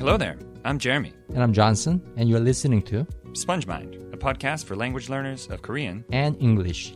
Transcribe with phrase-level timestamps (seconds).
[0.00, 0.38] Hello there.
[0.64, 1.12] I'm Jeremy.
[1.28, 6.04] And I'm Johnson, and you're listening to SpongeMind, a podcast for language learners of Korean.
[6.10, 6.94] and English.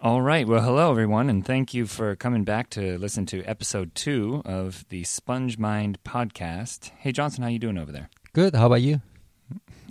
[0.00, 0.46] All right.
[0.48, 4.86] Well, hello, everyone, and thank you for coming back to listen to episode two of
[4.88, 6.90] the SpongeMind podcast.
[6.98, 8.08] Hey, Johnson, how you doing over there?
[8.32, 8.54] Good.
[8.54, 9.02] How about you?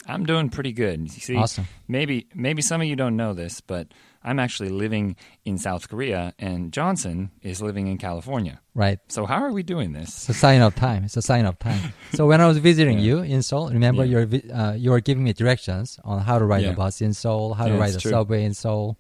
[0.07, 1.01] I'm doing pretty good.
[1.01, 1.67] You see, Awesome.
[1.87, 3.89] maybe maybe some of you don't know this, but
[4.23, 5.15] I'm actually living
[5.45, 8.59] in South Korea, and Johnson is living in California.
[8.73, 8.99] Right.
[9.07, 10.09] So how are we doing this?
[10.09, 11.03] It's a sign of time.
[11.05, 11.93] It's a sign of time.
[12.13, 13.05] So when I was visiting Yeah.
[13.05, 14.25] you in Seoul, remember Yeah.
[14.25, 16.71] you're uh, you were giving me directions on how to ride Yeah.
[16.71, 18.11] the bus in Seoul, how to ride the true.
[18.11, 18.97] subway in Seoul,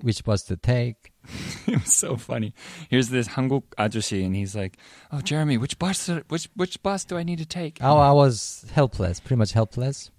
[0.00, 1.12] which bus to take.
[1.66, 2.54] it was so funny.
[2.88, 4.78] Here's this Hanguk ajushi, and he's like,
[5.12, 6.08] "Oh, Jeremy, which bus?
[6.28, 10.10] Which which bus do I need to take?" Oh, I was helpless, pretty much helpless,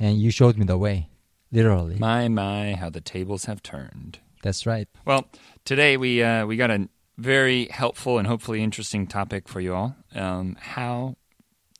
[0.00, 1.10] and you showed me the way,
[1.52, 1.96] literally.
[1.96, 4.18] My my, how the tables have turned.
[4.42, 4.88] That's right.
[5.04, 5.26] Well,
[5.64, 9.96] today we uh, we got a very helpful and hopefully interesting topic for you all.
[10.14, 11.16] Um, how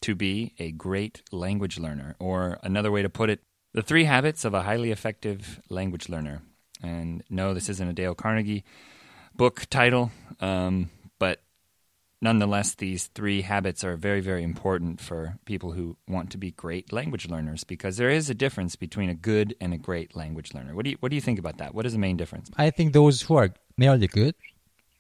[0.01, 3.41] to be a great language learner, or another way to put it,
[3.73, 6.43] the three habits of a highly effective language learner.
[6.83, 8.65] And no, this isn't a Dale Carnegie
[9.35, 10.91] book title, um,
[12.21, 16.93] nonetheless, these three habits are very, very important for people who want to be great
[16.93, 20.75] language learners because there is a difference between a good and a great language learner.
[20.75, 21.75] What do you What do you think about that?
[21.75, 22.51] What is the main difference?
[22.57, 24.35] I think those who are merely good,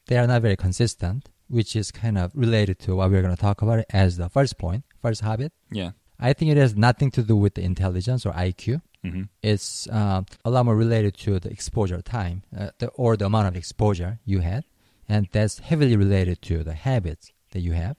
[0.06, 3.40] they are not very consistent, which is kind of related to what we're going to
[3.40, 5.52] talk about as the first point, first habit.
[5.70, 5.92] Yeah.
[6.20, 8.82] I think it has nothing to do with the intelligence or IQ.
[9.04, 13.26] hmm It's uh, a lot more related to the exposure time uh, the, or the
[13.26, 14.64] amount of exposure you had.
[15.08, 17.96] And that's heavily related to the habits that you have.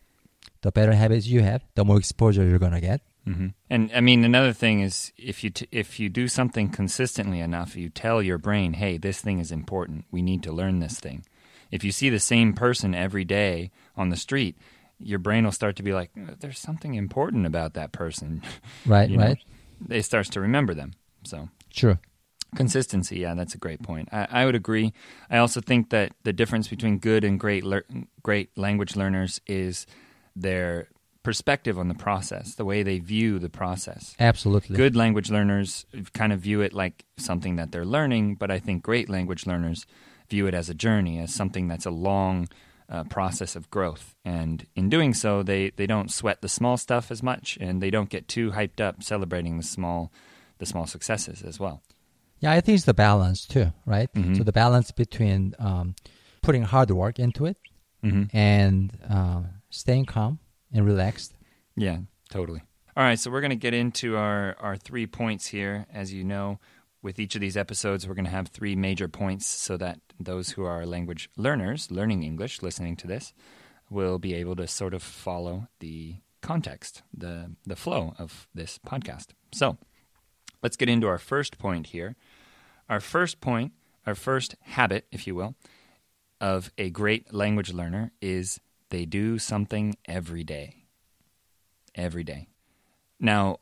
[0.61, 3.02] The better habits you have, the more exposure you're going to get.
[3.25, 7.39] hmm And I mean, another thing is if you t- if you do something consistently
[7.39, 10.05] enough, you tell your brain, "Hey, this thing is important.
[10.11, 11.25] We need to learn this thing."
[11.71, 14.55] If you see the same person every day on the street,
[14.99, 18.41] your brain will start to be like, "Uh, "There's something important about that person."
[18.86, 19.26] Right, You know?
[19.27, 19.37] right?
[19.89, 20.91] It starts to remember them.
[21.23, 21.97] So True.
[22.55, 24.10] Consistency, yeah, that's a great point.
[24.11, 24.93] I, I would agree.
[25.30, 27.86] I also think that the difference between good and great lear-
[28.23, 29.86] great language learners is
[30.36, 30.88] their
[31.21, 34.15] perspective on the process, the way they view the process.
[34.20, 34.76] Absolutely.
[34.76, 38.83] Good language learners kind of view it like something that they're learning, but I think
[38.83, 39.86] great language learners
[40.30, 42.48] view it as a journey, as something that's a long
[42.89, 44.15] uh, process of growth.
[44.26, 47.92] And in doing so, they, they don't sweat the small stuff as much, and they
[47.92, 50.11] don't get too hyped up celebrating the small
[50.58, 51.82] the small successes as well.
[52.39, 54.11] Yeah, I think it's the balance too, right?
[54.14, 54.38] Mhm.
[54.38, 55.95] So the balance between um,
[56.42, 57.58] putting hard work into it
[58.04, 58.36] Mm-hmm.
[58.36, 60.39] and uh, staying calm
[60.72, 61.33] and relaxed.
[61.76, 61.98] Yeah,
[62.30, 62.61] totally.
[62.95, 65.86] All right, so we're going to get into our, our three points here.
[65.94, 66.60] As you know,
[67.02, 70.52] with each of these episodes, we're going to have three major points so that those
[70.52, 73.33] who are language learners, learning English, listening to this,
[73.89, 79.27] will be able to sort of follow the context, the, the flow of this podcast.
[79.52, 79.77] So
[80.64, 82.16] let's get into our first point here.
[82.89, 83.73] Our first point,
[84.05, 85.55] our first habit, if you will,
[86.42, 90.80] of a great language learner is they do something every day
[91.95, 92.48] every day.
[93.20, 93.58] Now,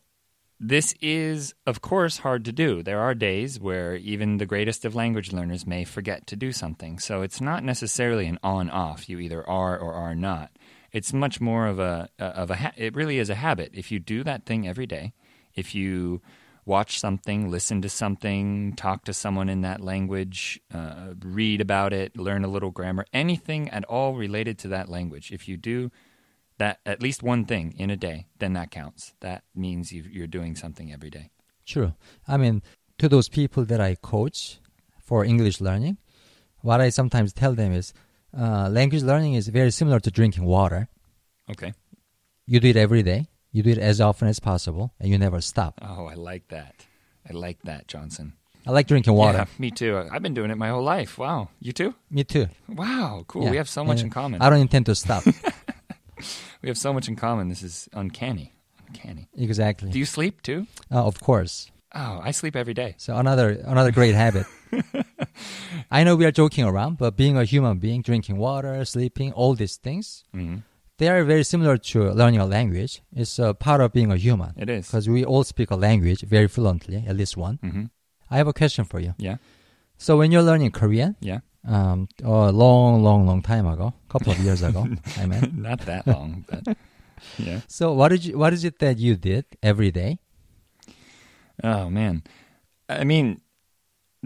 [0.59, 2.81] this is, of course, hard to do.
[2.81, 6.99] There are days where even the greatest of language learners may forget to do something.
[6.99, 9.07] So it's not necessarily an on-off.
[9.09, 10.51] You either are or are not.
[10.91, 12.73] It's much more of a of a.
[12.75, 13.71] It really is a habit.
[13.73, 15.13] If you do that thing every day,
[15.53, 16.21] if you
[16.67, 22.17] watch something, listen to something, talk to someone in that language, uh, read about it,
[22.17, 25.31] learn a little grammar, anything at all related to that language.
[25.31, 25.89] If you do
[26.57, 29.13] that at least one thing in a day, then that counts.
[29.21, 31.31] That means you, you're doing something every day.
[31.65, 31.93] True.
[32.27, 32.61] I mean,
[32.97, 34.59] to those people that I coach
[34.99, 35.97] for English learning,
[36.61, 37.93] what I sometimes tell them is
[38.37, 40.89] uh, language learning is very similar to drinking water.
[41.49, 41.73] Okay.
[42.45, 45.41] You do it every day, you do it as often as possible, and you never
[45.41, 45.79] stop.
[45.81, 46.85] Oh, I like that.
[47.27, 48.33] I like that, Johnson.
[48.67, 49.39] I like drinking water.
[49.39, 49.97] Yeah, me too.
[50.11, 51.17] I've been doing it my whole life.
[51.17, 51.49] Wow.
[51.59, 51.95] You too?
[52.11, 52.47] Me too.
[52.67, 53.23] Wow.
[53.27, 53.45] Cool.
[53.45, 53.51] Yeah.
[53.51, 54.41] We have so much And in common.
[54.41, 55.23] I don't intend to stop.
[56.63, 57.49] We have so much in common.
[57.49, 58.53] This is uncanny.
[58.87, 59.27] Uncanny.
[59.37, 59.91] exactly.
[59.91, 60.65] Do you sleep too?
[60.91, 61.71] Uh, of course.
[61.93, 62.95] Oh, I sleep every day.
[62.97, 64.45] So another another great habit.
[65.91, 69.53] I know we are joking around, but being a human being, drinking water, sleeping, all
[69.55, 70.57] these things, hmm
[70.97, 73.01] they are very similar to learning a language.
[73.15, 74.87] It's a part of being a human It is.
[74.87, 77.59] because we all speak a language very fluently, at least one.
[77.61, 77.85] hmm
[78.29, 79.13] I have a question for you.
[79.17, 79.37] Yeah.
[79.97, 81.39] So when you're learning Korean, Yeah.
[81.67, 85.53] um, a long, long, long time ago, a couple of years ago, I mean.
[85.67, 86.75] Not that long, but
[87.37, 87.61] yeah.
[87.67, 90.19] So what did you, what is it that you did every day?
[91.63, 92.23] Oh man,
[92.89, 93.41] I mean,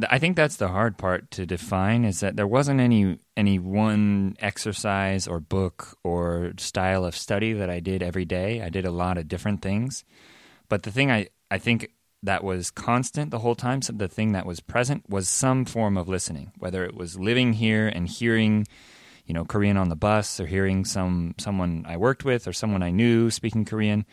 [0.09, 4.36] I think that's the hard part to define is that there wasn't any any one
[4.39, 8.62] exercise or book or style of study that I did every day.
[8.62, 10.03] I did a lot of different things.
[10.69, 11.92] But the thing I, I think
[12.24, 15.98] that was constant the whole time, so the thing that was present was some form
[15.98, 18.68] of listening, whether it was living here and hearing,
[19.25, 22.83] you know, Korean on the bus or hearing some someone I worked with or someone
[22.83, 24.06] I knew speaking Korean.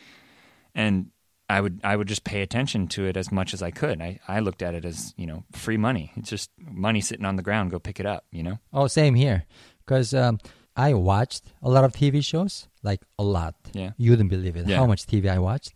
[0.75, 1.11] And
[1.50, 4.02] I would I would just pay attention to it as much as I could.
[4.02, 6.12] I, I looked at it as, you know, free money.
[6.16, 8.58] It's just money sitting on the ground, go pick it up, you know?
[8.72, 9.44] Oh, same here.
[9.84, 10.38] Because um,
[10.76, 13.54] I watched a lot of TV shows, like a lot.
[13.72, 13.92] Yeah.
[13.96, 14.76] You wouldn't believe it Yeah.
[14.76, 15.72] how much TV I watched.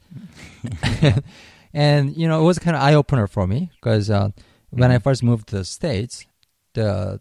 [1.73, 4.29] and you know, it was kind of eye opener for me because uh,
[4.71, 5.03] when I Mhm.
[5.05, 6.27] first moved to the states,
[6.75, 7.21] the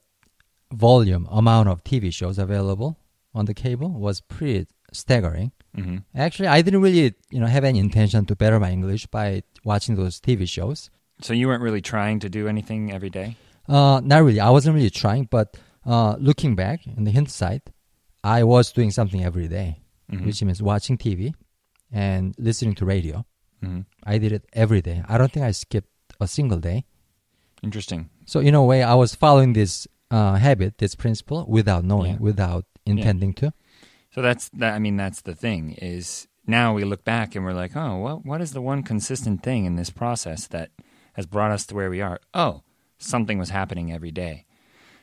[0.74, 2.98] volume amount of TV shows available
[3.34, 5.52] on the cable was pretty staggering.
[5.76, 9.44] hmm Actually, I didn't really you know have any intention to better my English by
[9.64, 10.90] watching those TV shows.
[11.22, 13.36] So you weren't really trying to do anything every day?
[13.70, 14.40] Uh, not really.
[14.40, 15.56] I wasn't really trying, but
[15.86, 17.70] uh, looking back in the hindsight,
[18.24, 19.80] I was doing something every day,
[20.12, 20.26] Mhm.
[20.26, 21.34] which means watching TV
[21.92, 23.26] and listening to radio.
[23.64, 23.86] Mhm.
[24.04, 25.04] I did it every day.
[25.08, 25.90] I don't think I skipped
[26.20, 26.86] a single day.
[27.64, 28.10] Interesting.
[28.26, 32.20] So in a way, I was following this uh, habit, this principle, without knowing, Yeah.
[32.20, 33.54] without intending to.
[34.14, 34.74] So that's that.
[34.74, 38.26] I mean, that's the thing is now we look back and we're like, oh, what
[38.26, 40.72] what is the one consistent thing in this process that
[41.14, 42.20] has brought us to where we are?
[42.34, 42.64] Oh,
[42.98, 44.46] something was happening every day.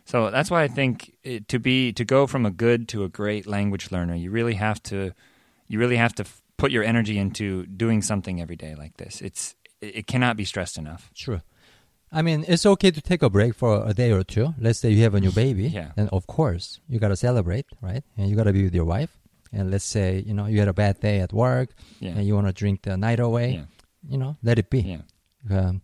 [0.04, 3.08] So that's why I think it, to be to go from a good to a
[3.08, 5.12] great language learner, you really have to
[5.66, 9.20] you really have to f- put your energy into doing something every day like this.
[9.20, 11.10] It's it it cannot be stressed enough.
[11.14, 11.40] True.
[12.10, 14.54] I mean, it's okay to take a break for a day or two.
[14.58, 15.68] Let's say you have a new baby.
[15.78, 15.92] Yeah.
[15.96, 18.02] Then, of course, you got to celebrate, right?
[18.16, 19.10] And you got to be with your wife.
[19.52, 21.70] And let's say, you know, you had a bad day at work
[22.00, 22.12] Yeah.
[22.16, 23.52] and you want to drink the night away.
[23.54, 23.64] Yeah.
[24.08, 24.98] You know, let it be.
[25.50, 25.82] Um,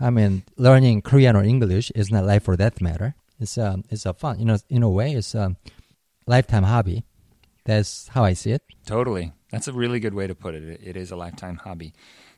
[0.00, 3.14] I mean, learning Korean or English is not life or death matter.
[3.40, 5.56] It's um, it's a fun, you know, in a way, it's a
[6.26, 7.04] lifetime hobby.
[7.64, 8.62] That's how I see it.
[8.86, 9.32] Totally.
[9.50, 10.54] That's a really good way to put.
[10.54, 11.92] It- It is a lifetime hobby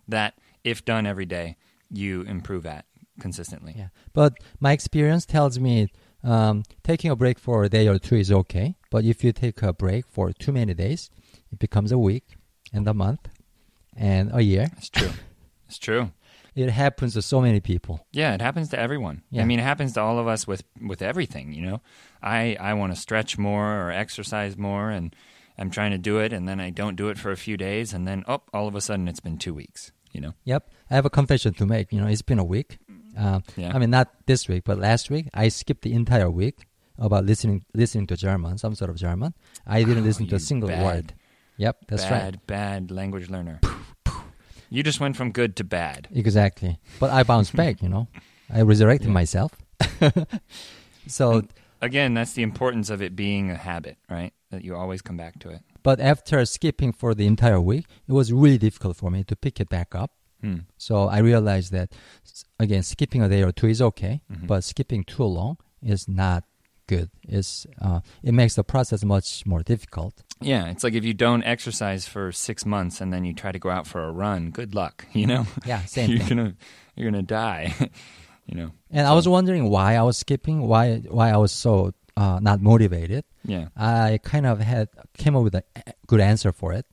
[0.09, 0.35] that,
[0.65, 1.56] if done every day,
[1.91, 2.85] you improve at
[3.20, 3.75] consistently.
[3.76, 3.88] Yeah.
[4.12, 5.88] But my experience tells me
[6.22, 8.76] um, taking a break for a day or two is okay.
[8.90, 11.11] But if you take a break for too many days,
[11.52, 12.37] it becomes a week
[12.72, 13.28] and a month
[13.96, 14.70] and a year.
[14.76, 15.11] It's true.
[15.69, 16.11] it's true.
[16.55, 18.06] It happens to so many people.
[18.12, 19.22] Yeah, it happens to everyone.
[19.31, 19.43] Yeah.
[19.43, 21.52] I mean, it happens to all of us with with everything.
[21.52, 21.81] You know,
[22.22, 25.14] I I want to stretch more or exercise more, and
[25.58, 27.93] I'm trying to do it, and then I don't do it for a few days,
[27.93, 29.90] and then oh, all of a sudden it's been two weeks.
[30.12, 30.34] You know.
[30.44, 30.70] Yep.
[30.90, 31.93] I have a confession to make.
[31.93, 32.78] You know, it's been a week.
[33.16, 33.72] Uh, Yeah.
[33.75, 36.66] I mean, not this week, but last week, I skipped the entire week
[36.99, 39.34] about listening listening to German, some sort of German.
[39.66, 41.14] I didn't Oh, listen to a single bad, word.
[41.56, 42.11] Yep, that's right.
[42.11, 43.61] bad, bad language learner.
[44.70, 46.08] you just went from good to bad.
[46.12, 46.78] Exactly.
[47.00, 48.08] But I bounced back, you know.
[48.50, 49.14] I resurrected Yeah.
[49.14, 49.52] myself.
[51.06, 51.43] so,
[51.81, 54.32] Again, that's the importance of it being a habit, right?
[54.50, 55.61] That you always come back to it.
[55.82, 59.61] but after skipping for the entire week, it was really difficult for me to pick
[59.61, 60.11] it back up.
[60.44, 60.58] Hmm.
[60.76, 61.88] So I realized that,
[62.61, 64.46] again, skipping a day or two is okay, Mhm.
[64.46, 66.44] but skipping too long is not
[66.87, 67.08] good.
[67.26, 70.23] It's, uh, it makes the process much more difficult.
[70.43, 73.58] Yeah, it's like if you don't exercise for six months and then you try to
[73.58, 74.50] go out for a run.
[74.50, 75.46] Good luck, you know.
[75.64, 76.37] Yeah, same you're thing.
[76.37, 76.55] gonna
[76.97, 77.73] you're gonna die,
[78.47, 78.70] you know.
[78.90, 82.61] And I was wondering why I was skipping, why why I was so uh, not
[82.61, 83.25] motivated.
[83.47, 85.64] Yeah, I kind of had came up with a
[86.07, 86.85] good answer for it.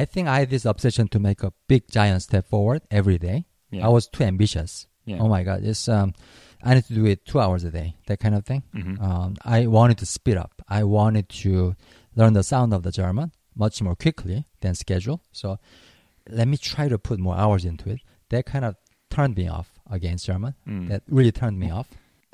[0.00, 3.38] I think I had this obsession to make a big giant step forward every day.
[3.70, 4.86] yeah, I was too ambitious.
[5.10, 5.18] yeah.
[5.22, 6.08] Oh my god, it's um,
[6.66, 8.62] I need to do it two hours a day, that kind of thing.
[8.74, 9.00] Mhm.
[9.08, 10.52] Um, I wanted to speed up.
[10.68, 11.76] I wanted to
[12.18, 13.28] learn the sound of the German
[13.64, 15.18] much more quickly than schedule.
[15.40, 15.58] So
[16.28, 18.00] let me try to put more hours into it.
[18.30, 18.74] That kind of
[19.10, 20.54] turned me off against German.
[20.66, 20.88] Mm.
[20.90, 21.88] That really turned me off.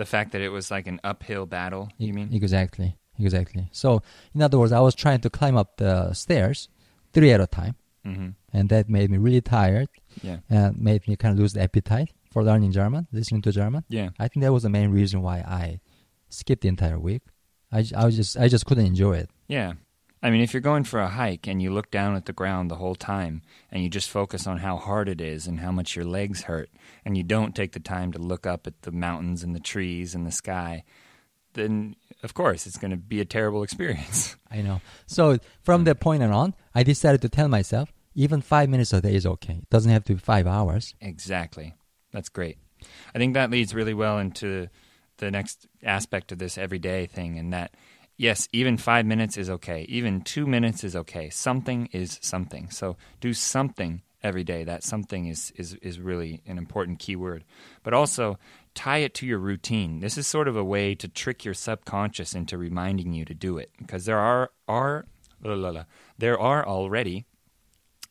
[0.04, 1.84] the fact that it was like an uphill battle.
[1.98, 2.28] You mean?
[2.32, 2.96] Exactly.
[3.18, 3.64] Exactly.
[3.72, 3.88] So,
[4.34, 6.58] in other words, I was trying to climb up the stairs
[7.12, 7.74] three at a time,
[8.04, 9.88] hmm and that made me really tired
[10.22, 13.84] Yeah, and made me kind of lose the appetite for learning German, listening to German.
[13.88, 15.80] yeah, I think that was the main reason why I
[16.28, 17.22] skipped the entire week.
[17.72, 19.30] I, I was just I just couldn't enjoy it.
[19.48, 19.74] yeah.
[20.22, 22.70] I mean, if you're going for a hike and you look down at the ground
[22.70, 23.40] the whole time
[23.72, 26.68] and you just focus on how hard it is and how much your legs hurt,
[27.06, 30.14] and you don't take the time to look up at the mountains and the trees
[30.14, 30.84] and the sky,
[31.54, 34.36] then of course it's going to be a terrible experience.
[34.50, 34.80] I know.
[35.06, 39.14] So from that point on, I decided to tell myself even five minutes a day
[39.14, 39.54] is okay.
[39.54, 40.94] It doesn't have to be five hours.
[41.00, 41.74] Exactly.
[42.12, 42.58] That's great.
[43.14, 44.68] I think that leads really well into
[45.18, 47.74] the next aspect of this everyday thing, and that,
[48.16, 49.82] yes, even five minutes is okay.
[49.88, 51.30] Even two minutes is okay.
[51.30, 52.70] Something is something.
[52.70, 54.64] So do something every day.
[54.64, 57.44] That something is, is, is really an important key word.
[57.82, 58.38] But also
[58.74, 60.00] tie it to your routine.
[60.00, 63.58] This is sort of a way to trick your subconscious into reminding you to do
[63.58, 65.06] it because there are are
[65.42, 65.84] la, la, la,
[66.18, 67.26] there are already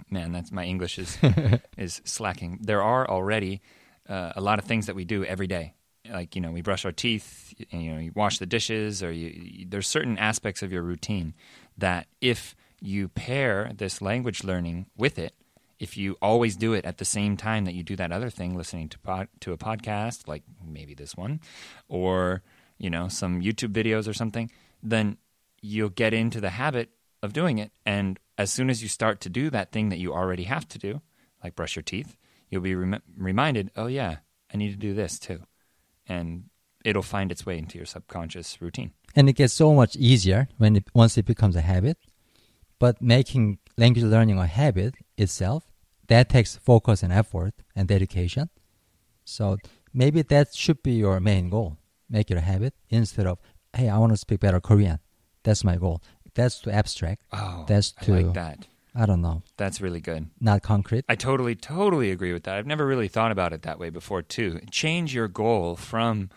[0.09, 1.17] man that's my English is
[1.77, 2.59] is slacking.
[2.61, 3.61] There are already
[4.07, 5.73] uh, a lot of things that we do every day.
[6.09, 9.27] Like you know, we brush our teeth, you know, you wash the dishes, or you,
[9.27, 11.35] you, there's certain aspects of your routine
[11.77, 15.33] that if you pair this language learning with it,
[15.79, 18.55] if you always do it at the same time that you do that other thing,
[18.55, 21.39] listening to pod, to a podcast like maybe this one,
[21.87, 22.43] or
[22.77, 24.51] you know some YouTube videos or something,
[24.83, 25.17] then
[25.61, 26.89] you'll get into the habit
[27.23, 27.71] of doing it.
[27.85, 30.77] And as soon as you start to do that thing that you already have to
[30.77, 31.01] do,
[31.43, 32.17] like brush your teeth,
[32.49, 34.17] you'll be rem- reminded, oh yeah,
[34.53, 35.43] I need to do this too,
[36.07, 36.45] and
[36.83, 38.91] it'll find its way into your subconscious routine.
[39.15, 41.97] And it gets so much easier when it, once it becomes a habit.
[42.79, 45.68] But making language learning a habit itself
[46.09, 48.49] that takes focus and effort and dedication.
[49.23, 49.57] So
[49.93, 51.77] maybe that should be your main goal.
[52.09, 53.39] Make it a habit instead of,
[53.75, 54.99] hey, I want to speak better Korean.
[55.43, 56.01] That's my goal.
[56.35, 57.23] That's too abstract.
[57.31, 58.67] Oh, That's I too, like that.
[58.95, 60.27] I don't know, That's really good.
[60.41, 61.05] not concrete.
[61.07, 62.55] I totally, totally agree with that.
[62.55, 64.59] I've never really thought about it that way before, too.
[64.71, 66.29] Change your goal from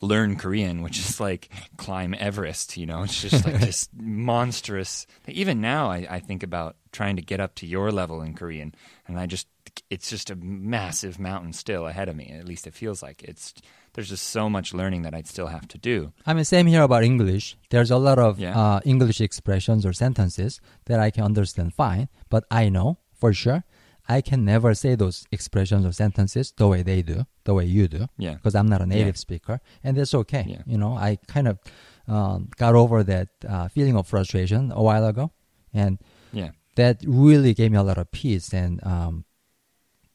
[0.00, 5.06] learn Korean, which is like climb Everest, you know, it's just like this monstrous.
[5.26, 8.74] Even now, I, I think about trying to get up to your level in Korean,
[9.06, 9.48] and I just,
[9.90, 12.30] it's just a massive mountain still ahead of me.
[12.38, 13.54] At least it feels like it's,
[13.94, 16.12] there's just so much learning that I'd still have to do.
[16.26, 17.56] I mean, same here about English.
[17.70, 18.56] There's a lot of Yeah.
[18.58, 23.64] uh, English expressions or sentences that I can understand fine, but I know for sure
[24.08, 27.88] I can never say those expressions or sentences the way they do, the way you
[27.88, 28.34] do, Yeah.
[28.34, 29.26] because I'm not a native Yeah.
[29.26, 30.44] speaker, and that's okay.
[30.48, 30.62] Yeah.
[30.66, 31.58] You know, I kind of
[32.06, 35.30] um, got over that uh, feeling of frustration a while ago,
[35.74, 35.98] and
[36.32, 36.50] Yeah.
[36.76, 38.54] that really gave me a lot of peace.
[38.54, 39.24] And um,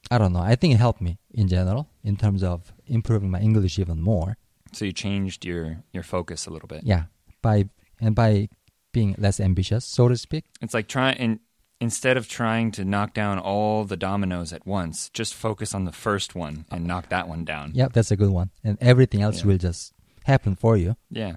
[0.10, 3.40] I don't know, I think it helped me in general in terms of improving my
[3.42, 4.38] English even more.
[4.72, 6.82] So you changed your, your focus a little bit.
[6.84, 7.04] Yeah,
[7.44, 7.70] by
[8.02, 8.50] and by
[8.92, 10.46] being less ambitious, so to speak.
[10.62, 11.40] It's like trying and
[11.84, 15.92] instead of trying to knock down all the dominoes at once, just focus on the
[15.92, 17.72] first one and knock that one down.
[17.76, 18.50] Yeah, that's a good one.
[18.64, 19.48] And everything else Yeah.
[19.48, 20.96] will just happen for you.
[21.12, 21.36] Yeah.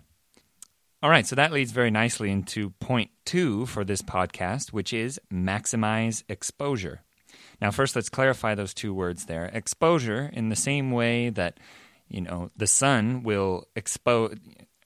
[1.03, 5.21] All right, so that leads very nicely into point two for this podcast, which is
[5.33, 7.03] maximize exposure.
[7.61, 9.47] Now, first, let's clarify those two words there.
[9.53, 11.59] Exposure, in the same way that,
[12.09, 14.35] you know, the sun will expose,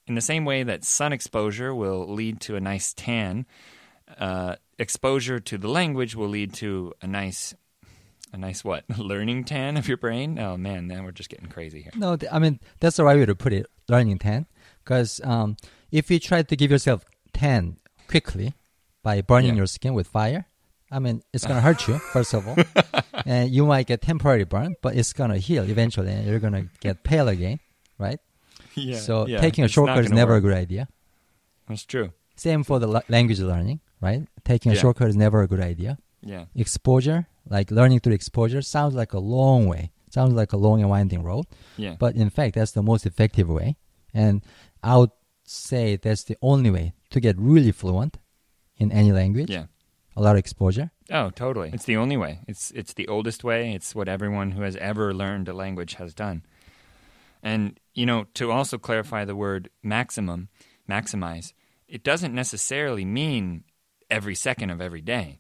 [0.07, 3.47] in the same way that sun exposure will lead to a nice tan,
[4.19, 7.55] uh, exposure to the language will lead to a nice,
[8.33, 8.85] a nice what?
[8.99, 10.39] Learning tan of your brain?
[10.39, 11.93] Oh man, now we're just getting crazy here.
[11.97, 13.67] No, I mean that's the right way to put it.
[13.89, 14.47] Learning tan
[14.83, 15.57] because um,
[15.93, 17.77] if you try to give yourself tan
[18.09, 18.55] quickly
[19.03, 19.59] by burning Yeah.
[19.63, 20.47] your skin with fire,
[20.91, 22.57] I mean it's gonna hurt you first of all,
[23.27, 27.05] and you might get temporary burn, but it's gonna heal eventually, and you're gonna get
[27.05, 27.61] pale again,
[27.99, 28.19] right?
[28.75, 28.99] Yeah.
[28.99, 30.45] so yeah, taking a shortcut is never work.
[30.45, 30.89] a good idea.
[31.69, 32.13] That's true.
[32.37, 34.27] Same for the la- language learning, right?
[34.45, 34.81] Taking a Yeah.
[34.81, 35.99] shortcut is never a good idea.
[36.23, 36.45] Yeah.
[36.55, 39.91] Exposure, like learning through exposure, sounds like a long way.
[40.11, 41.47] Sounds like a long and winding road.
[41.77, 41.97] Yeah.
[41.99, 43.77] But in fact, that's the most effective way.
[44.13, 44.43] And
[44.83, 45.11] I would
[45.45, 48.19] say that's the only way to get really fluent
[48.77, 49.51] in any language.
[49.51, 49.67] yeah.
[50.17, 50.91] A lot of exposure.
[51.11, 51.71] Oh, totally.
[51.73, 52.41] It's the only way.
[52.49, 53.73] It's it's the oldest way.
[53.75, 56.43] It's what everyone who has ever learned a language has done.
[57.43, 60.49] And you know, to also clarify the word maximum,
[60.89, 61.53] maximize,
[61.89, 63.65] it doesn't necessarily mean
[64.11, 65.39] every second of every day.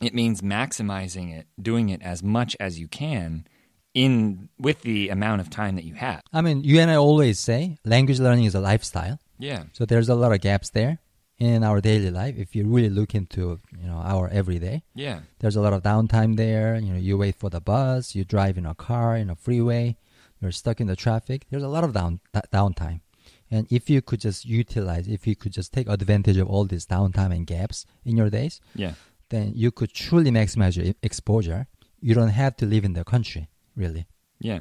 [0.00, 3.46] It means maximizing it, doing it as much as you can
[3.94, 6.22] in with the amount of time that you have.
[6.32, 9.18] I mean, you and I always say language learning is a lifestyle.
[9.38, 9.64] Yeah.
[9.72, 10.98] So there's a lot of gaps there
[11.38, 12.36] in our daily life.
[12.36, 15.20] If you really look into, you know, our everyday, Yeah.
[15.40, 16.76] there's a lot of downtime there.
[16.76, 19.96] You know, you wait for the bus, you drive in a car, in a freeway,
[20.40, 21.46] you're stuck in the traffic.
[21.50, 22.20] There's a lot of down
[22.52, 23.00] downtime.
[23.50, 26.84] And if you could just utilize, if you could just take advantage of all this
[26.86, 28.92] downtime and gaps in your days, Yeah.
[29.30, 31.66] then you could truly maximize your exposure.
[32.00, 34.06] You don't have to live in the country, really.
[34.40, 34.60] Yeah.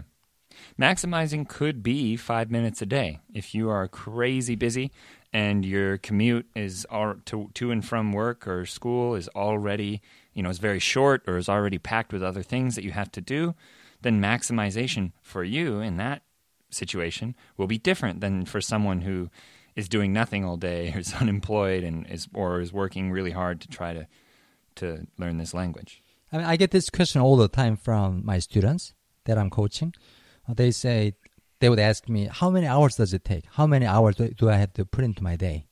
[0.80, 3.20] Maximizing could be five minutes a day.
[3.34, 4.92] If you are crazy busy
[5.34, 10.02] and your commute is all to, to and from work or school is already,
[10.34, 13.12] you know, is very short or is already packed with other things that you have
[13.12, 13.54] to do,
[14.02, 16.22] then maximization for you in that
[16.70, 19.30] situation will be different than for someone who
[19.76, 23.62] is doing nothing all day or is unemployed and is or is working really hard
[23.62, 24.08] to try to
[24.76, 26.04] to learn this language.
[26.32, 28.94] I mean, I get this question all the time from my students
[29.26, 29.94] that I'm coaching.
[30.48, 31.14] Uh, They say,
[31.60, 33.46] they would ask me, how many hours does it take?
[33.54, 35.68] How many hours do, I have to put into my day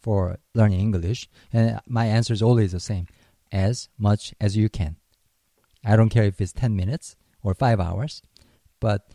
[0.00, 1.28] for learning English?
[1.52, 3.06] And my answer is always the same
[3.52, 4.96] as much as you can.
[5.84, 8.22] I don't care if it's 10 minutes or five hours,
[8.80, 9.08] but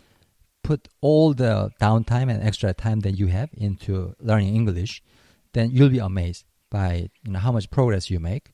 [0.70, 1.54] put all the
[1.86, 5.02] downtime and extra time that you have into learning English,
[5.54, 6.90] then you'll be amazed by
[7.24, 8.46] you know, how much progress you make.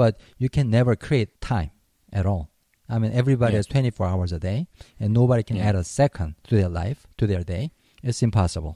[0.00, 0.12] But
[0.42, 1.70] you can never create time
[2.12, 2.44] at all.
[2.88, 3.58] I mean, everybody Yeah.
[3.58, 4.58] has 24 hours a day,
[5.00, 5.68] and nobody can Yeah.
[5.68, 7.64] add a second to their life, to their day.
[8.02, 8.74] It's impossible.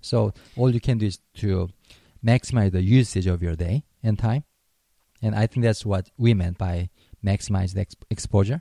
[0.00, 0.16] So
[0.56, 1.68] all you can do is to
[2.32, 4.42] maximize the usage of your day and time.
[5.22, 6.90] And I think that's what we meant by
[7.24, 8.60] maximize the ex- exposure.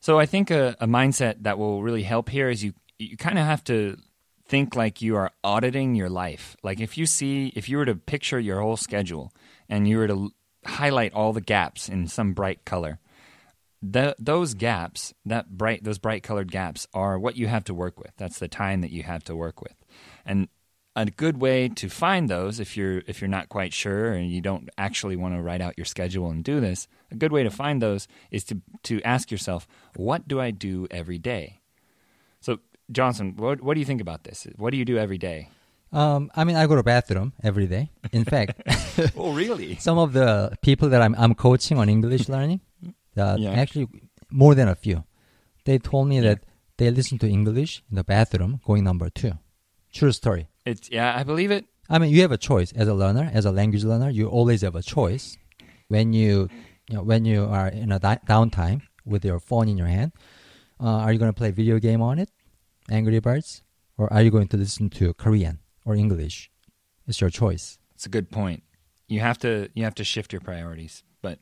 [0.00, 3.38] So I think a, a mindset that will really help here is you you kind
[3.38, 3.96] of have to
[4.46, 6.56] think like you are auditing your life.
[6.62, 9.32] Like if you see if you were to picture your whole schedule
[9.68, 10.32] and you were to
[10.66, 12.98] highlight all the gaps in some bright color,
[13.80, 17.98] the, those gaps, that bright those bright colored gaps are what you have to work
[17.98, 18.12] with.
[18.16, 19.74] That's the time that you have to work with.
[20.26, 20.48] And
[20.96, 24.40] a good way to find those if you're if you're not quite sure and you
[24.40, 27.50] don't actually want to write out your schedule and do this a good way to
[27.50, 31.60] find those is to to ask yourself what do i do every day
[32.40, 32.58] so
[32.92, 35.48] johnson what, what do you think about this what do you do every day
[35.92, 37.84] Um, I mean, I go to bathroom every day.
[38.18, 38.50] In fact,
[39.22, 40.28] oh really some of the
[40.68, 42.60] people that I'm, I'm coaching on English learning,
[43.18, 43.62] uh, Yeah.
[43.62, 43.86] actually
[44.42, 44.98] more than a few,
[45.66, 46.26] they told me Yeah.
[46.28, 46.38] that
[46.78, 49.32] they listen to English in the bathroom going number two.
[49.98, 50.44] True story.
[50.70, 53.44] it's yeah i believe it I mean, you have a choice as a learner, as
[53.50, 54.10] a language learner.
[54.18, 55.24] You always have a choice
[55.94, 56.46] when you,
[56.88, 58.78] you know, when you are in a di- downtime
[59.12, 60.10] with your phone in your hand.
[60.78, 62.30] Uh, are you going to play video game on it,
[62.90, 63.62] Angry Birds,
[63.96, 66.50] or are you going to listen to Korean or English?
[67.06, 67.78] It's your choice.
[67.94, 68.62] It's a good point.
[69.08, 71.02] You have to you have to shift your priorities.
[71.22, 71.38] But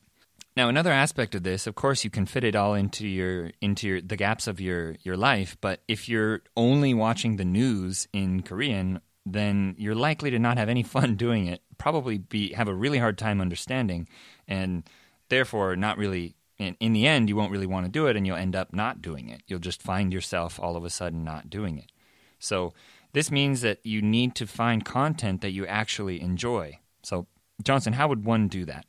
[0.55, 3.87] now another aspect of this, of course, you can fit it all into your into
[3.87, 5.57] your, the gaps of your your life.
[5.61, 10.69] But if you're only watching the news in Korean, then you're likely to not have
[10.69, 11.61] any fun doing it.
[11.77, 14.07] Probably be have a really hard time understanding,
[14.47, 14.83] and
[15.29, 16.35] therefore not really.
[16.59, 18.73] In, in the end, you won't really want to do it, and you'll end up
[18.73, 19.41] not doing it.
[19.47, 21.91] You'll just find yourself all of a sudden not doing it.
[22.37, 22.73] So
[23.13, 26.79] this means that you need to find content that you actually enjoy.
[27.01, 27.27] So,
[27.63, 28.85] Johnson, how would one do that?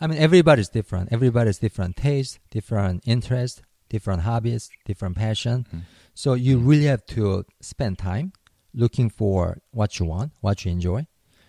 [0.00, 1.12] I mean, everybody's different.
[1.12, 5.66] Everybody's different taste, different interest, different hobbies, different passion.
[5.68, 5.78] Mm-hmm.
[6.14, 8.32] So you really have to spend time
[8.72, 11.06] looking for what you want, what you enjoy,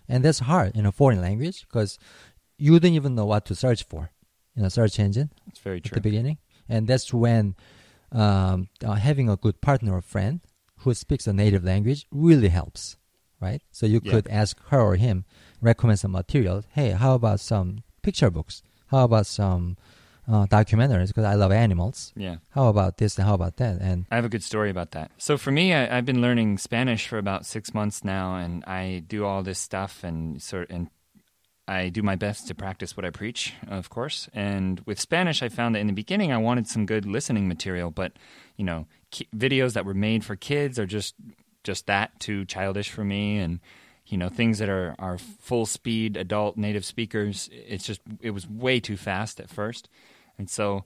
[0.10, 2.00] and that's hard in a foreign language because
[2.58, 4.12] you don't even know what to search for
[4.56, 5.96] in a search engine It's very true.
[5.96, 6.38] at the beginning,
[6.70, 7.56] and that's when
[8.12, 10.42] um, uh, having a good partner or friend
[10.80, 12.98] who speaks a native language really helps,
[13.40, 13.62] right?
[13.72, 14.12] So you Yeah.
[14.12, 15.26] could ask her or him,
[15.62, 16.64] recommend some material.
[16.72, 18.62] Hey, how about some picture books?
[18.88, 19.78] How about some
[20.28, 21.08] uh, documentaries?
[21.08, 22.12] Because I love animals.
[22.16, 22.38] Yeah.
[22.50, 23.80] How about this and how about that?
[23.80, 25.12] And I have a good story about that.
[25.18, 29.04] So for me, I, I've been learning Spanish for about six months now, and I
[29.08, 30.90] do all this stuff and sort and
[31.72, 34.28] I do my best to practice what I preach, of course.
[34.34, 37.92] And with Spanish, I found that in the beginning, I wanted some good listening material,
[37.92, 38.12] but
[38.58, 41.16] you know, ki- videos that were made for kids are just
[41.64, 43.62] just that too childish for me, and
[44.06, 47.50] you know, things that are are full speed adult native speakers.
[47.54, 49.88] It's just it was way too fast at first,
[50.38, 50.84] and so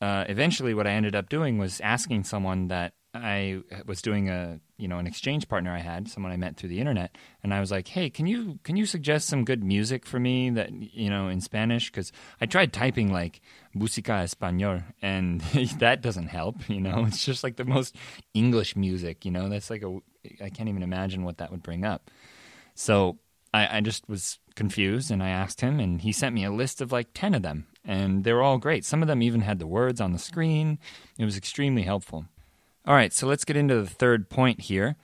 [0.00, 4.60] uh, eventually, what I ended up doing was asking someone that I was doing a
[4.76, 7.60] you know an exchange partner I had, someone I met through the internet, and I
[7.60, 11.08] was like, "Hey, can you can you suggest some good music for me that you
[11.08, 13.40] know in Spanish?" Because I tried typing like
[13.74, 15.40] música español, and
[15.78, 16.68] that doesn't help.
[16.68, 17.96] You know, it's just like the most
[18.34, 19.24] English music.
[19.24, 19.98] You know, that's like a
[20.42, 22.10] I can't even imagine what that would bring up.
[22.74, 23.18] So
[23.52, 26.80] I, I just was confused and I asked him, and he sent me a list
[26.80, 27.66] of like 10 of them.
[27.84, 28.84] And they were all great.
[28.84, 30.78] Some of them even had the words on the screen.
[31.18, 32.26] It was extremely helpful.
[32.88, 34.96] All right, so let's get into the third point here.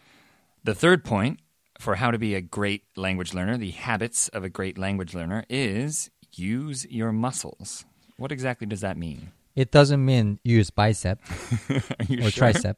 [0.64, 1.40] The third point
[1.79, 5.44] for how to be a great language learner, the habits of a great language learner,
[5.51, 7.85] is use your muscles.
[8.16, 9.33] What exactly does that mean?
[9.55, 11.20] it doesn't mean use bicep
[11.70, 12.31] or sure?
[12.31, 12.77] tricep.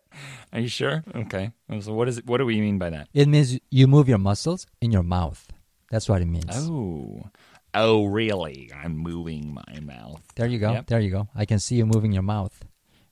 [0.53, 1.05] Are you sure?
[1.15, 1.53] Okay.
[1.79, 2.27] So what is it?
[2.27, 3.09] What do we mean by that?
[3.15, 5.47] It means you move your muscles in your mouth.
[5.89, 6.51] That's what it means.
[6.51, 7.31] Oh,
[7.75, 8.73] oh, really?
[8.75, 10.21] I'm moving my mouth.
[10.35, 10.73] There you go.
[10.73, 10.87] Yep.
[10.89, 11.29] There you go.
[11.33, 12.65] I can see you moving your mouth.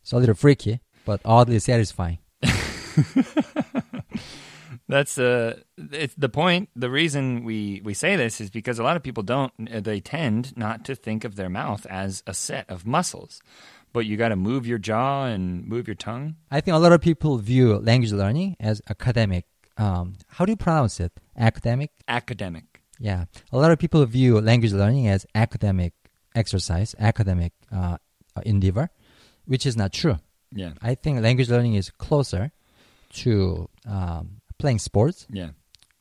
[0.03, 2.19] It's a little freaky, but oddly satisfying.
[4.89, 6.69] That's uh, it's the point.
[6.77, 9.53] The reason we we say this is because a lot of people don't.
[9.59, 13.41] They tend not to think of their mouth as a set of muscles,
[13.95, 16.37] but you got to move your jaw and move your tongue.
[16.51, 19.47] I think a lot of people view language learning as academic.
[19.79, 21.13] Um, how do you pronounce it?
[21.37, 21.91] Academic?
[22.07, 22.83] Academic.
[22.99, 23.25] Yeah.
[23.53, 25.95] A lot of people view language learning as academic
[26.35, 27.97] exercise, academic uh,
[28.45, 28.91] endeavor,
[29.47, 30.19] which is not true.
[30.55, 30.73] Yeah.
[30.81, 32.53] I think language learning is closer
[33.15, 35.51] to um, playing sports Yeah.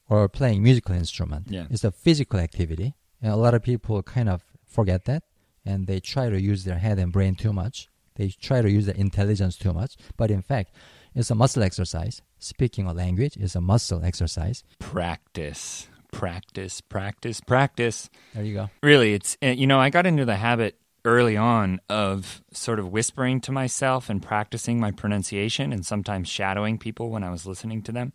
[0.09, 1.47] or playing musical instrument.
[1.49, 1.65] Yeah.
[1.69, 2.93] It's a physical activity.
[3.21, 5.23] And a lot of people kind of forget that
[5.65, 7.89] and they try to use their head and brain too much.
[8.15, 9.95] They try to use their intelligence too much.
[10.17, 10.71] But in fact,
[11.15, 12.21] it's a muscle exercise.
[12.39, 14.63] Speaking a language is a muscle exercise.
[14.79, 18.09] Practice, practice, practice, practice.
[18.33, 18.69] There you go.
[18.81, 22.91] Really, it's eh, you know I got into the habit early on of sort of
[22.91, 27.81] whispering to myself and practicing my pronunciation and sometimes shadowing people when I was listening
[27.83, 28.13] to them.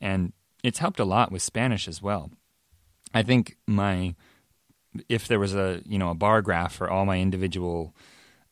[0.00, 2.30] And it's helped a lot with Spanish as well.
[3.12, 4.14] I think my
[5.08, 7.94] if there was a you know a bar graph for all my individual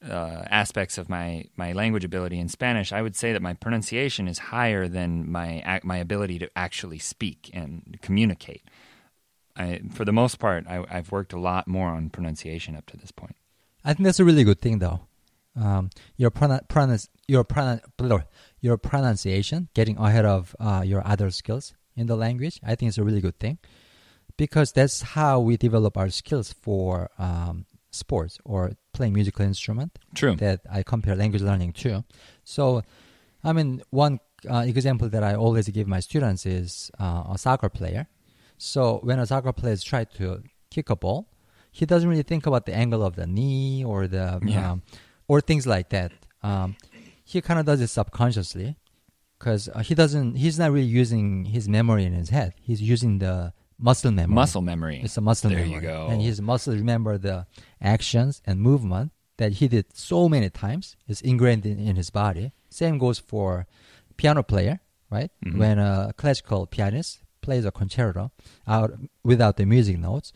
[0.08, 4.28] uh, aspects of my my language ability in Spanish, I would say that my pronunciation
[4.28, 8.62] is higher than my my ability to actually speak and communicate.
[9.54, 12.96] I, for the most part, I, I've worked a lot more on pronunciation up to
[12.96, 13.36] this point.
[13.84, 15.00] I think that's a really good thing, though.
[15.54, 18.26] Um, your pronun- your pronun-
[18.60, 22.58] your pronunciation getting ahead of uh, your other skills in the language.
[22.62, 23.58] I think it's a really good thing
[24.36, 29.98] because that's how we develop our skills for um, sports or playing musical instrument.
[30.14, 30.36] True.
[30.36, 32.04] That I compare language learning to.
[32.44, 32.82] So,
[33.44, 37.68] I mean, one uh, example that I always give my students is uh, a soccer
[37.68, 38.06] player.
[38.58, 41.28] So when a soccer player tries to kick a ball,
[41.72, 44.72] he doesn't really think about the angle of the knee or the Yeah.
[44.72, 44.82] um,
[45.26, 46.12] or things like that.
[46.42, 46.76] Um,
[47.24, 48.76] he kind of does it subconsciously
[49.38, 50.35] because uh, he doesn't.
[50.37, 52.54] He's not really using his memory in his head.
[52.61, 54.35] He's using the muscle memory.
[54.35, 55.00] Muscle memory.
[55.02, 55.74] It's a muscle There memory.
[55.74, 56.08] you go.
[56.11, 57.46] And his muscle remember the
[57.80, 60.96] actions and movement that he did so many times.
[61.08, 62.52] It's ingrained in, in his body.
[62.70, 63.66] Same goes for
[64.16, 64.80] piano player,
[65.11, 65.30] right?
[65.44, 65.56] Mhm.
[65.58, 68.30] When a classical pianist plays a concerto
[68.68, 68.92] out
[69.24, 70.32] without the music notes,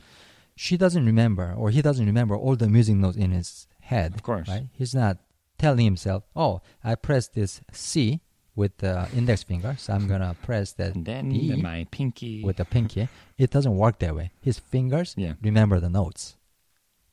[0.56, 4.14] she doesn't remember or he doesn't remember all the music notes in his head.
[4.14, 4.48] Of course.
[4.48, 4.66] Right?
[4.72, 5.18] He's not
[5.58, 8.20] telling himself, "Oh, I pressed this C
[8.54, 12.42] with the index finger, so I'm gonna press that and then D my pinky.
[12.42, 14.30] with the pinky." It doesn't work that way.
[14.40, 15.34] His fingers Yeah.
[15.42, 16.36] remember the notes.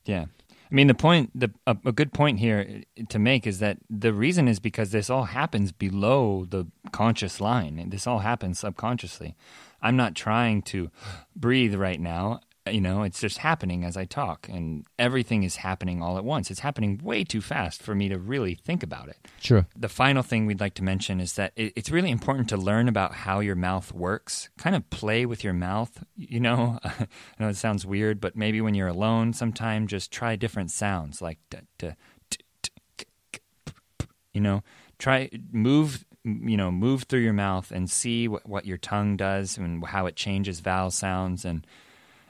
[0.05, 0.25] Yeah.
[0.71, 3.77] I mean, the point, the a, a good point here eh, to make is that
[3.89, 7.89] the reason is because this all happens below the conscious line.
[7.89, 9.35] This all happens subconsciously.
[9.81, 10.89] I'm not trying to
[11.35, 12.39] breathe right now.
[12.71, 16.49] You know, it's just happening as I talk, and everything is happening all at once.
[16.49, 19.17] It's happening way too fast for me to really think about it.
[19.41, 19.65] True.
[19.75, 23.15] The final thing we'd like to mention is that it's really important to learn about
[23.15, 24.49] how your mouth works.
[24.57, 26.05] Kind of play with your mouth.
[26.15, 30.37] You know, I know it sounds weird, but maybe when you're alone, sometime just try
[30.37, 31.89] different sounds like d, d,
[32.29, 34.05] t, t, k, k, p, p.
[34.31, 34.63] you know,
[34.99, 36.05] try move.
[36.25, 40.05] You know, move through your mouth and see what, what your tongue does and how
[40.05, 41.67] it changes vowel sounds and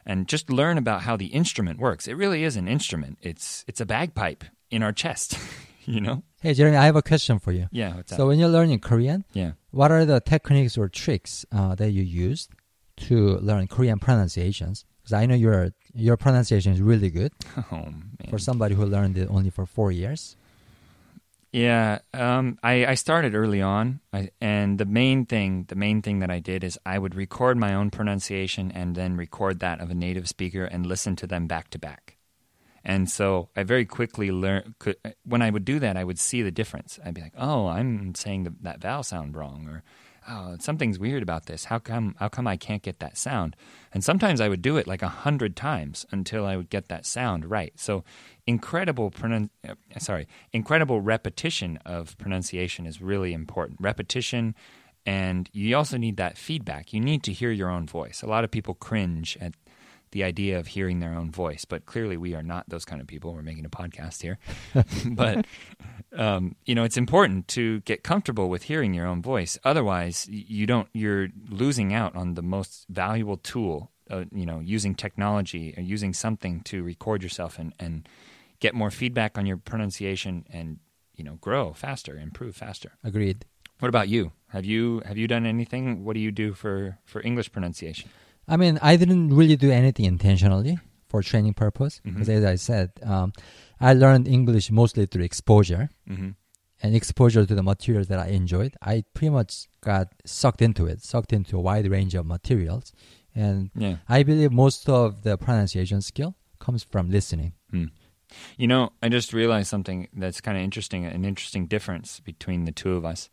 [0.05, 2.07] and just learn about how the instrument works.
[2.07, 3.17] It really is an instrument.
[3.21, 5.37] It's it's a bagpipe in our chest.
[5.85, 6.23] you know.
[6.41, 7.67] Hey, Jeremy, I have a question for you.
[7.71, 7.95] Yeah.
[7.95, 9.53] What's So when you're learning Korean, yeah.
[9.71, 12.49] what are the techniques or tricks uh, that you used
[13.07, 14.85] to learn Korean pronunciations?
[15.01, 17.31] Because I know your your pronunciation is really good
[17.71, 18.29] Oh man.
[18.29, 20.35] for somebody who learned it only for four years.
[21.53, 26.17] Yeah, um, I, I started early on, I, and the main thing, the main thing
[26.17, 29.91] that I did is I would record my own pronunciation and then record that of
[29.91, 32.17] a native speaker and listen to them back to back.
[32.83, 34.73] And so I very quickly learned.
[35.25, 36.99] When I would do that, I would see the difference.
[37.05, 39.83] I'd be like, "Oh, I'm saying the, that vowel sound wrong," or
[40.27, 41.65] "Oh, something's weird about this.
[41.65, 42.15] How come?
[42.19, 43.55] How come I can't get that sound?"
[43.93, 47.05] And sometimes I would do it like a hundred times until I would get that
[47.05, 47.73] sound right.
[47.79, 48.03] So
[48.47, 53.79] incredible pronun- uh, sorry, incredible repetition of pronunciation is really important.
[53.81, 54.55] Repetition
[55.05, 56.93] and you also need that feedback.
[56.93, 58.21] You need to hear your own voice.
[58.21, 59.53] A lot of people cringe at
[60.13, 63.07] the idea of hearing their own voice, but clearly we are not those kind of
[63.07, 63.33] people.
[63.33, 64.39] We're making a podcast here.
[65.05, 65.45] but
[66.15, 69.59] um, you know, it's important to get comfortable with hearing your own voice.
[69.63, 74.95] Otherwise, you don't you're losing out on the most valuable tool uh, you know, using
[74.95, 78.07] technology or using something to record yourself and, and
[78.59, 80.79] get more feedback on your pronunciation and,
[81.15, 82.93] you know, grow faster, improve faster.
[83.03, 83.45] Agreed.
[83.79, 84.31] What about you?
[84.49, 86.05] Have you have you done anything?
[86.05, 88.09] What do you do for, for English pronunciation?
[88.47, 90.77] I mean, I didn't really do anything intentionally
[91.07, 93.33] for training purpose because, as I said, um,
[93.79, 96.29] I learned English mostly through exposure Mm-hmm.
[96.81, 98.75] and exposure to the materials that I enjoyed.
[98.81, 102.91] I pretty much got sucked into it, sucked into a wide range of materials,
[103.33, 103.97] and Yeah.
[104.09, 107.53] I believe most of the pronunciation skill comes from listening.
[107.71, 107.85] Hmm.
[108.57, 112.71] You know, I just realized something that's kind of interesting, an interesting difference between the
[112.71, 113.29] two of us.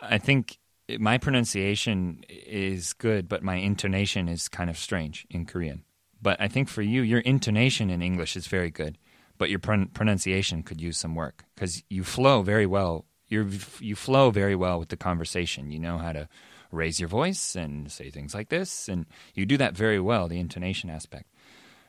[0.00, 0.58] I think
[0.98, 5.84] my pronunciation is good, but my intonation is kind of strange in Korean.
[6.22, 8.98] But I think for you, your intonation in English is very good,
[9.38, 13.04] but your pron- pronunciation could use some work because you flow very well.
[13.28, 15.70] You you flow very well with the conversation.
[15.70, 16.28] You know how to
[16.70, 20.28] raise your voice and say things like this, and you do that very well.
[20.28, 21.26] The intonation aspect,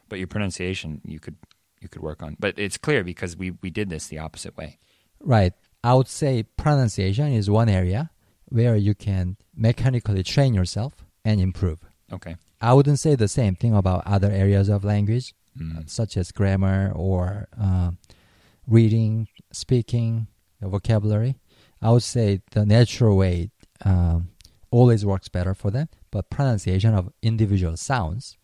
[0.09, 1.37] but your pronunciation you could
[1.79, 2.35] you could work on.
[2.39, 4.79] But it's clear because we we did this the opposite way.
[5.19, 5.53] Right.
[5.83, 8.09] I would say pronunciation is one area
[8.49, 11.79] where you can mechanically train yourself and improve.
[12.11, 12.35] Okay.
[12.61, 15.89] I wouldn't say the same thing about other areas of language, Mm.
[15.89, 17.89] such as grammar or uh,
[18.67, 20.27] reading, speaking,
[20.61, 21.35] vocabulary.
[21.81, 23.49] I would say the natural way
[23.83, 24.29] um,
[24.69, 28.37] always works better for them, but pronunciation of individual sounds,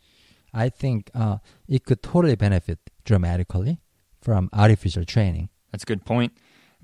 [0.53, 1.37] I think uh,
[1.67, 3.79] it could totally benefit dramatically
[4.21, 5.49] from artificial training.
[5.71, 6.33] That's a good point.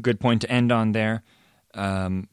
[0.02, 1.24] Good point to end on there.
[1.74, 2.28] Um,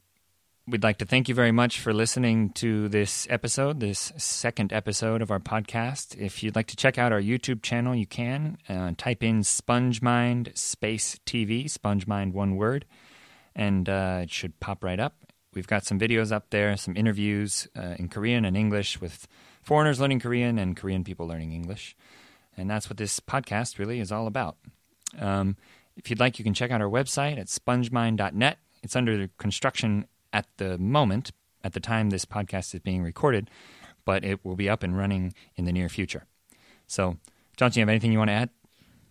[0.68, 5.22] we'd like to thank you very much for listening to this episode, this second episode
[5.22, 6.18] of our podcast.
[6.18, 8.59] If you'd like to check out our YouTube channel, you can.
[8.68, 12.85] Uh, type in SpongeMind Space TV, SpongeMind one word,
[13.55, 15.14] and uh, it should pop right up.
[15.55, 19.29] We've got some videos up there, some interviews uh, in Korean and English with
[19.62, 21.96] foreigners learning Korean and Korean people learning English.
[22.57, 24.57] And that's what this podcast really is all about.
[25.18, 25.57] Um,
[25.96, 28.59] if you'd like, you can check out our website at spongemind.net.
[28.83, 31.33] It's under construction at the moment,
[31.64, 33.49] at the time this podcast is being recorded,
[34.05, 36.25] but it will be up and running in the near future.
[36.87, 37.16] So,
[37.57, 38.51] John, do you have anything you want to add?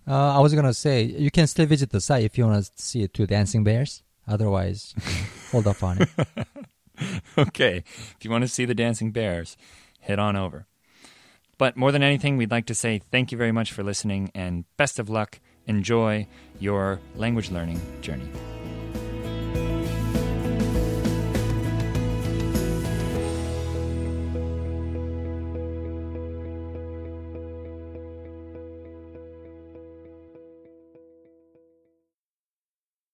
[0.07, 2.71] Uh, I was gonna say you can still visit the site if you want to
[2.75, 4.03] see two dancing bears.
[4.27, 4.93] Otherwise,
[5.51, 6.09] hold off on it.
[7.37, 9.57] okay, if you want to see the dancing bears,
[10.01, 10.67] head on over.
[11.57, 14.65] But more than anything, we'd like to say thank you very much for listening and
[14.77, 15.39] best of luck.
[15.65, 16.27] Enjoy
[16.59, 18.29] your language learning journey.